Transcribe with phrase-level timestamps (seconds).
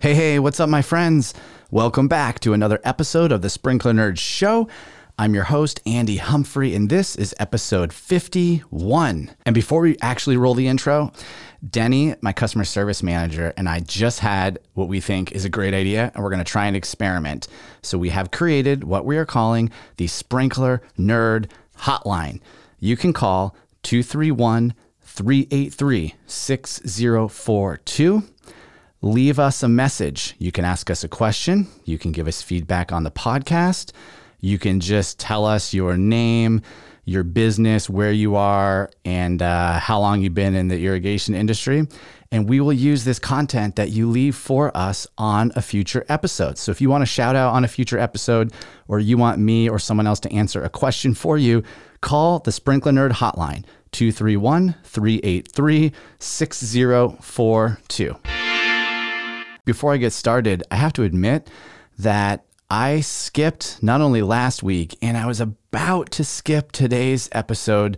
[0.00, 1.34] Hey, hey, what's up, my friends?
[1.70, 4.66] Welcome back to another episode of the Sprinkler Nerds Show.
[5.18, 9.30] I'm your host, Andy Humphrey, and this is episode 51.
[9.44, 11.12] And before we actually roll the intro,
[11.68, 15.74] Denny, my customer service manager, and I just had what we think is a great
[15.74, 17.46] idea, and we're going to try and experiment.
[17.82, 22.40] So we have created what we are calling the Sprinkler Nerd Hotline.
[22.78, 24.72] You can call 231
[25.02, 28.22] 383 6042
[29.02, 30.34] leave us a message.
[30.38, 31.66] You can ask us a question.
[31.84, 33.92] You can give us feedback on the podcast.
[34.40, 36.62] You can just tell us your name,
[37.04, 41.86] your business, where you are, and uh, how long you've been in the irrigation industry.
[42.32, 46.58] And we will use this content that you leave for us on a future episode.
[46.58, 48.52] So if you want a shout out on a future episode,
[48.86, 51.64] or you want me or someone else to answer a question for you,
[52.02, 58.29] call the Sprinkler Nerd Hotline 231 383 6042
[59.70, 61.48] before I get started, I have to admit
[61.96, 67.96] that I skipped not only last week, and I was about to skip today's episode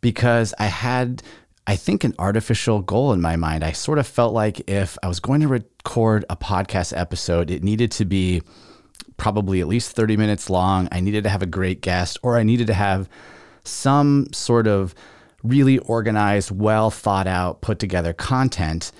[0.00, 1.22] because I had,
[1.66, 3.62] I think, an artificial goal in my mind.
[3.62, 7.62] I sort of felt like if I was going to record a podcast episode, it
[7.62, 8.40] needed to be
[9.18, 10.88] probably at least 30 minutes long.
[10.92, 13.06] I needed to have a great guest, or I needed to have
[13.64, 14.94] some sort of
[15.42, 18.92] really organized, well thought out, put together content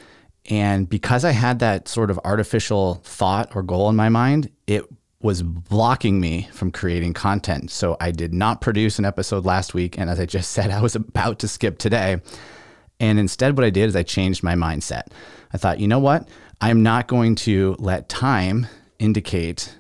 [0.51, 4.85] and because I had that sort of artificial thought or goal in my mind, it
[5.21, 7.71] was blocking me from creating content.
[7.71, 9.97] So I did not produce an episode last week.
[9.97, 12.21] And as I just said, I was about to skip today.
[12.99, 15.05] And instead, what I did is I changed my mindset.
[15.53, 16.29] I thought, you know what?
[16.61, 18.67] I'm not going to let time
[18.99, 19.77] indicate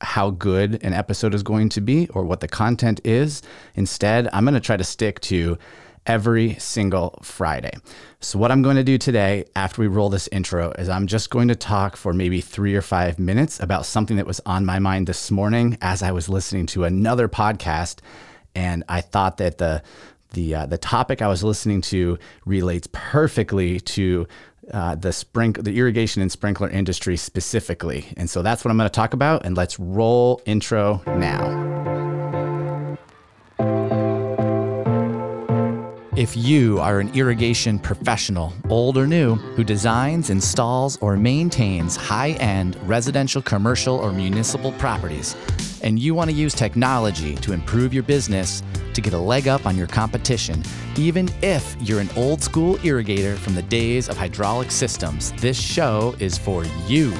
[0.00, 3.42] how good an episode is going to be or what the content is.
[3.74, 5.58] Instead, I'm going to try to stick to
[6.06, 7.72] every single Friday.
[8.20, 11.30] So, what I'm going to do today after we roll this intro is I'm just
[11.30, 14.78] going to talk for maybe three or five minutes about something that was on my
[14.78, 18.00] mind this morning as I was listening to another podcast.
[18.54, 19.82] And I thought that the
[20.32, 24.26] the uh, the topic I was listening to relates perfectly to
[24.72, 28.12] uh, the sprink the irrigation and sprinkler industry specifically.
[28.16, 29.44] And so that's what I'm going to talk about.
[29.44, 31.89] And let's roll intro now.
[36.20, 42.32] If you are an irrigation professional, old or new, who designs, installs, or maintains high
[42.32, 45.34] end residential, commercial, or municipal properties,
[45.82, 49.64] and you want to use technology to improve your business to get a leg up
[49.64, 50.62] on your competition,
[50.96, 56.14] even if you're an old school irrigator from the days of hydraulic systems, this show
[56.18, 57.14] is for you.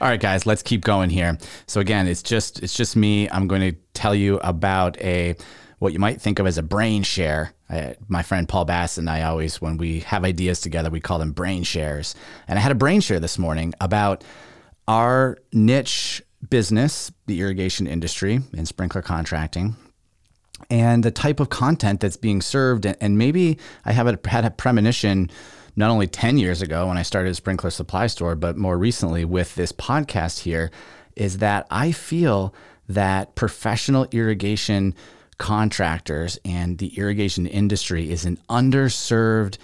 [0.00, 1.36] All right, guys, let's keep going here.
[1.66, 3.28] So again, it's just it's just me.
[3.28, 5.36] I'm going to tell you about a
[5.80, 7.54] what you might think of as a brain share.
[7.68, 11.18] I, my friend Paul Bass and I always, when we have ideas together, we call
[11.18, 12.14] them brain shares.
[12.46, 14.22] And I had a brain share this morning about
[14.86, 19.74] our niche business, the irrigation industry and sprinkler contracting,
[20.68, 22.84] and the type of content that's being served.
[22.84, 25.30] And maybe I have a, had a premonition
[25.76, 29.24] not only 10 years ago when I started a sprinkler supply store, but more recently
[29.24, 30.70] with this podcast here,
[31.16, 32.54] is that I feel
[32.86, 34.94] that professional irrigation
[35.40, 39.56] contractors and the irrigation industry is an underserved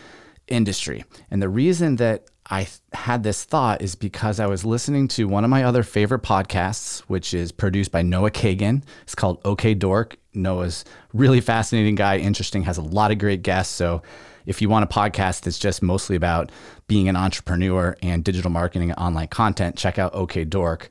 [0.48, 1.04] industry.
[1.30, 5.44] And the reason that I had this thought is because I was listening to one
[5.44, 8.84] of my other favorite podcasts, which is produced by Noah Kagan.
[9.02, 10.16] It's called OK Dork.
[10.32, 13.74] Noah's really fascinating guy, interesting, has a lot of great guests.
[13.74, 14.02] So
[14.46, 16.50] if you want a podcast that's just mostly about
[16.88, 20.88] being an entrepreneur and digital marketing and online content, check out OK Dork.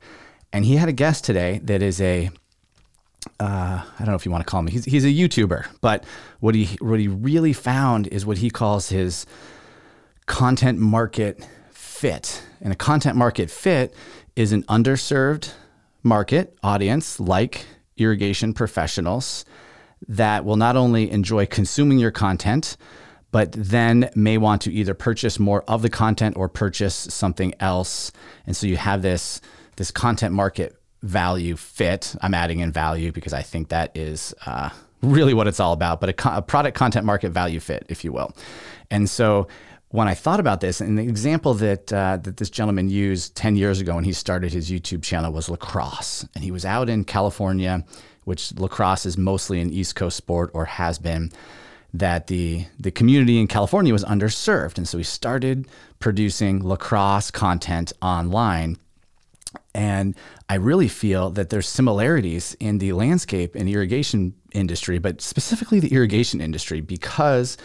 [0.52, 2.30] And he had a guest today that is a
[3.40, 4.68] uh, I don't know if you want to call him.
[4.68, 6.04] He's he's a YouTuber, but
[6.40, 9.26] what he what he really found is what he calls his
[10.26, 12.42] content market fit.
[12.60, 13.94] And a content market fit
[14.34, 15.52] is an underserved
[16.02, 17.66] market audience like
[17.96, 19.44] irrigation professionals
[20.08, 22.76] that will not only enjoy consuming your content,
[23.32, 28.12] but then may want to either purchase more of the content or purchase something else.
[28.46, 29.40] And so you have this
[29.76, 30.74] this content market
[31.06, 32.14] value fit.
[32.20, 34.70] I'm adding in value because I think that is uh,
[35.02, 38.04] really what it's all about, but a, co- a, product content market value fit, if
[38.04, 38.34] you will.
[38.90, 39.48] And so
[39.88, 43.56] when I thought about this, and the example that uh, that this gentleman used 10
[43.56, 47.04] years ago when he started his YouTube channel was lacrosse, and he was out in
[47.04, 47.84] California,
[48.24, 51.30] which lacrosse is mostly an East Coast sport or has been.
[51.94, 55.66] That the the community in California was underserved, and so he started
[55.98, 58.76] producing lacrosse content online
[59.74, 60.14] and
[60.48, 65.92] I really feel that there's similarities in the landscape and irrigation industry, but specifically the
[65.92, 67.56] irrigation industry, because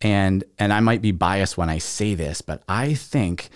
[0.00, 3.48] And and I might be biased when I say this, but I think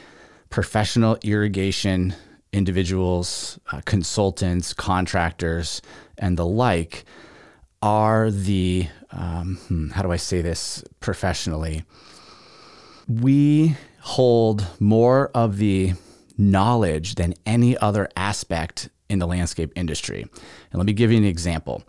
[0.51, 2.15] professional irrigation
[2.53, 5.83] individuals, uh, consultants, contractors,
[6.19, 7.05] and the like
[7.81, 11.85] are the um, hmm, how do I say this professionally?
[13.07, 15.95] We hold more of the
[16.38, 20.23] knowledge than any other aspect in the landscape industry.
[20.23, 21.82] And let me give you an example.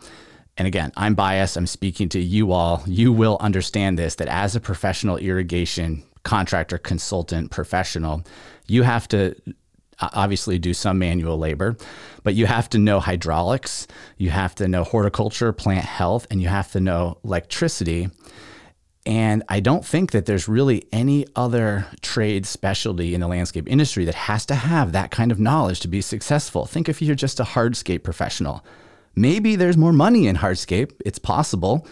[0.57, 1.57] And again, I'm biased.
[1.57, 2.83] I'm speaking to you all.
[2.85, 8.23] You will understand this that as a professional irrigation contractor, consultant, professional,
[8.67, 9.35] you have to
[9.99, 11.75] obviously do some manual labor,
[12.23, 13.87] but you have to know hydraulics,
[14.17, 18.09] you have to know horticulture, plant health, and you have to know electricity.
[19.05, 24.05] And I don't think that there's really any other trade specialty in the landscape industry
[24.05, 26.65] that has to have that kind of knowledge to be successful.
[26.65, 28.65] Think if you're just a hardscape professional.
[29.15, 31.85] Maybe there's more money in hardscape, it's possible,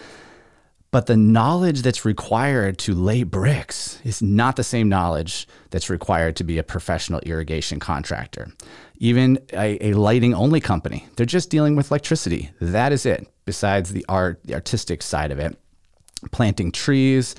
[0.90, 6.36] but the knowledge that's required to lay bricks is not the same knowledge that's required
[6.38, 8.52] to be a professional irrigation contractor.
[8.98, 12.52] Even a, a lighting only company, they're just dealing with electricity.
[12.60, 15.58] That is it, besides the art, the artistic side of it
[16.32, 17.36] planting trees,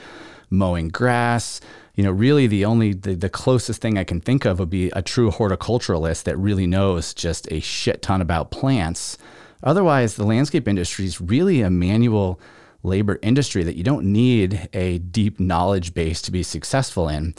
[0.51, 1.61] mowing grass.
[1.95, 4.91] You know, really the only the, the closest thing I can think of would be
[4.91, 9.19] a true horticulturalist that really knows just a shit ton about plants.
[9.63, 12.41] Otherwise, the landscape industry is really a manual
[12.83, 17.35] labor industry that you don't need a deep knowledge base to be successful in.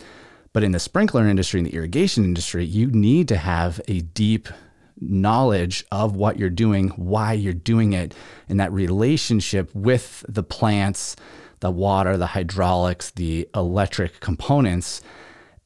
[0.53, 4.47] But in the sprinkler industry and the irrigation industry, you need to have a deep
[4.99, 8.13] knowledge of what you're doing, why you're doing it,
[8.49, 11.15] and that relationship with the plants,
[11.59, 15.01] the water, the hydraulics, the electric components.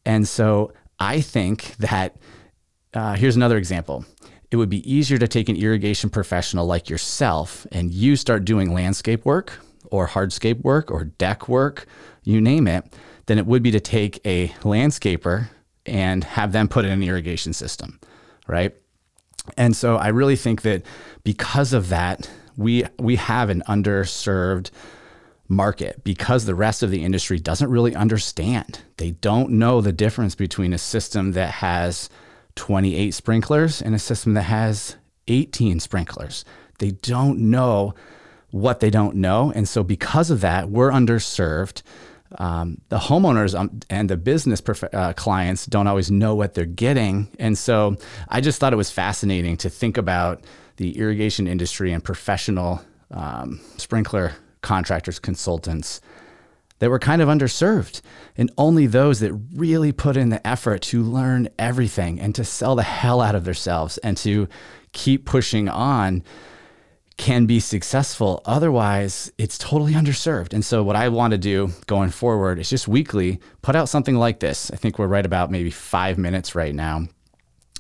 [0.06, 2.18] And so I think that
[2.94, 4.06] uh, here's another example.
[4.50, 8.74] It would be easier to take an irrigation professional like yourself and you start doing
[8.74, 9.60] landscape work
[9.92, 11.86] or hardscape work or deck work,
[12.24, 12.86] you name it,
[13.26, 15.50] than it would be to take a landscaper
[15.86, 18.00] and have them put in an irrigation system,
[18.48, 18.76] right?
[19.56, 20.84] And so I really think that
[21.24, 24.72] because of that, we we have an underserved
[25.48, 28.82] market because the rest of the industry doesn't really understand.
[28.98, 32.10] They don't know the difference between a system that has
[32.56, 34.98] 28 sprinklers and a system that has
[35.28, 36.44] 18 sprinklers.
[36.80, 37.94] They don't know
[38.52, 39.52] what they don't know.
[39.56, 41.82] And so, because of that, we're underserved
[42.38, 44.62] um, the homeowners um, and the business
[44.94, 47.30] uh, clients don't always know what they're getting.
[47.40, 47.98] And so
[48.28, 50.44] I just thought it was fascinating to think about
[50.78, 52.82] the irrigation industry and professional
[53.12, 56.02] um, sprinkler contractors, consultants
[56.80, 58.02] that were kind of underserved.
[58.38, 62.76] And only those that really put in the effort to learn everything and to sell
[62.76, 64.48] the hell out of themselves and to
[64.92, 66.24] keep pushing on
[67.18, 68.42] can be successful.
[68.46, 70.54] Otherwise, it's totally underserved.
[70.54, 74.16] And so, what I want to do going forward is just weekly put out something
[74.16, 74.72] like this.
[74.72, 77.08] I think we're right about maybe five minutes right now.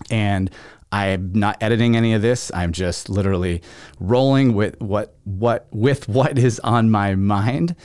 [0.09, 0.49] And
[0.91, 2.51] I'm not editing any of this.
[2.53, 3.61] I'm just literally
[3.99, 7.75] rolling with what what with what is on my mind.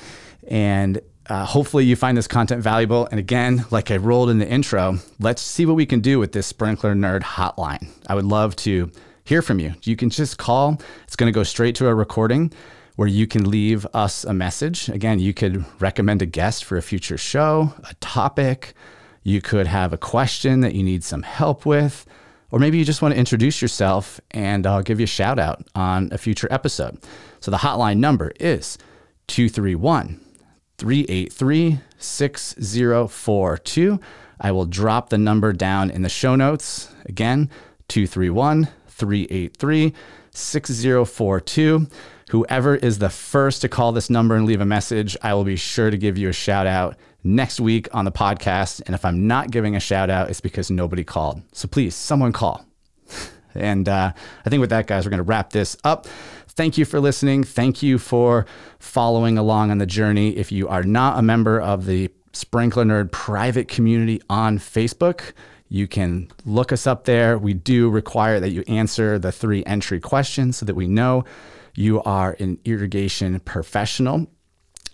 [0.48, 3.06] And uh, hopefully you find this content valuable.
[3.10, 6.32] And again, like I rolled in the intro, let's see what we can do with
[6.32, 7.88] this Sprinkler Nerd hotline.
[8.06, 8.90] I would love to
[9.24, 9.74] hear from you.
[9.82, 10.80] You can just call.
[11.04, 12.52] It's going to go straight to a recording
[12.96, 14.88] where you can leave us a message.
[14.88, 18.74] Again, you could recommend a guest for a future show, a topic.
[19.22, 22.06] You could have a question that you need some help with,
[22.50, 25.64] or maybe you just want to introduce yourself and I'll give you a shout out
[25.74, 26.98] on a future episode.
[27.40, 28.76] So the hotline number is
[29.28, 30.20] 231
[30.78, 34.00] 383 6042.
[34.40, 36.92] I will drop the number down in the show notes.
[37.06, 37.48] Again,
[37.88, 38.68] 231
[39.02, 39.92] 383
[40.30, 41.88] 6042.
[42.30, 45.56] Whoever is the first to call this number and leave a message, I will be
[45.56, 48.80] sure to give you a shout out next week on the podcast.
[48.86, 51.42] And if I'm not giving a shout out, it's because nobody called.
[51.52, 52.64] So please, someone call.
[53.54, 54.14] And uh,
[54.46, 56.06] I think with that, guys, we're going to wrap this up.
[56.48, 57.44] Thank you for listening.
[57.44, 58.46] Thank you for
[58.78, 60.34] following along on the journey.
[60.38, 65.34] If you are not a member of the Sprinkler Nerd private community on Facebook,
[65.72, 67.38] you can look us up there.
[67.38, 71.24] We do require that you answer the three entry questions so that we know
[71.74, 74.26] you are an irrigation professional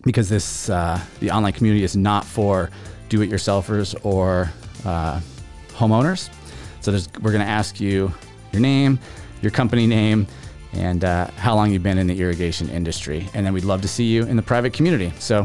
[0.04, 2.70] because this uh, the online community is not for
[3.08, 4.52] do-it-yourselfers or
[4.84, 5.20] uh,
[5.70, 6.30] homeowners.
[6.80, 6.92] So
[7.22, 8.12] we're going to ask you
[8.52, 9.00] your name,
[9.42, 10.28] your company name,
[10.74, 13.28] and uh, how long you've been in the irrigation industry.
[13.34, 15.12] And then we'd love to see you in the private community.
[15.18, 15.44] So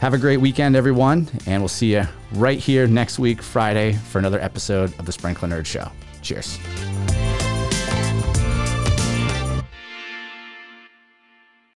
[0.00, 4.18] have a great weekend, everyone, and we'll see you right here next week, Friday, for
[4.18, 5.92] another episode of the Sprinkler Nerd Show.
[6.22, 6.58] Cheers.